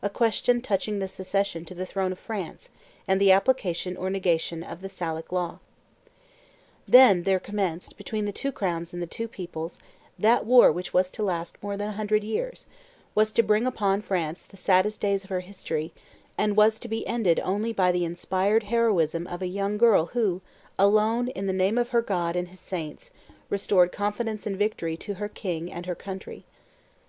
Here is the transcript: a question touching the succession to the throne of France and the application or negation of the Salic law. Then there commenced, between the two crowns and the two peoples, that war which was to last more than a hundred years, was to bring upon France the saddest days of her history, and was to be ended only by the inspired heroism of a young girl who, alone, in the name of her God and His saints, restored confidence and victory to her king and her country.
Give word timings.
a 0.00 0.08
question 0.08 0.60
touching 0.62 1.00
the 1.00 1.08
succession 1.08 1.64
to 1.64 1.74
the 1.74 1.84
throne 1.84 2.12
of 2.12 2.18
France 2.20 2.70
and 3.08 3.20
the 3.20 3.32
application 3.32 3.96
or 3.96 4.08
negation 4.08 4.62
of 4.62 4.80
the 4.80 4.86
Salic 4.88 5.32
law. 5.32 5.58
Then 6.86 7.24
there 7.24 7.40
commenced, 7.40 7.96
between 7.96 8.24
the 8.24 8.30
two 8.30 8.52
crowns 8.52 8.92
and 8.94 9.02
the 9.02 9.08
two 9.08 9.26
peoples, 9.26 9.80
that 10.20 10.46
war 10.46 10.70
which 10.70 10.94
was 10.94 11.10
to 11.10 11.24
last 11.24 11.60
more 11.60 11.76
than 11.76 11.88
a 11.88 11.92
hundred 11.94 12.22
years, 12.22 12.68
was 13.16 13.32
to 13.32 13.42
bring 13.42 13.66
upon 13.66 14.02
France 14.02 14.44
the 14.44 14.56
saddest 14.56 15.00
days 15.00 15.24
of 15.24 15.30
her 15.30 15.40
history, 15.40 15.92
and 16.38 16.56
was 16.56 16.78
to 16.78 16.86
be 16.86 17.04
ended 17.04 17.40
only 17.42 17.72
by 17.72 17.90
the 17.90 18.04
inspired 18.04 18.62
heroism 18.62 19.26
of 19.26 19.42
a 19.42 19.48
young 19.48 19.78
girl 19.78 20.06
who, 20.14 20.42
alone, 20.78 21.26
in 21.26 21.48
the 21.48 21.52
name 21.52 21.76
of 21.76 21.88
her 21.88 22.02
God 22.02 22.36
and 22.36 22.50
His 22.50 22.60
saints, 22.60 23.10
restored 23.50 23.90
confidence 23.90 24.46
and 24.46 24.56
victory 24.56 24.96
to 24.98 25.14
her 25.14 25.28
king 25.28 25.72
and 25.72 25.86
her 25.86 25.96
country. 25.96 26.44